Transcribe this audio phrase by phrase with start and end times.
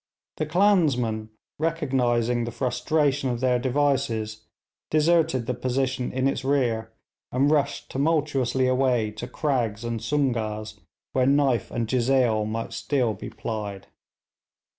[0.37, 1.29] The clansmen,
[1.59, 4.47] recognising the frustration of their devices,
[4.89, 6.91] deserted the position in its rear,
[7.31, 10.79] and rushed tumultuously away to crags and sungahs
[11.13, 13.85] where knife and jezail might still be plied.